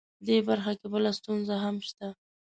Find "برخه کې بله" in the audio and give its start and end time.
0.47-1.09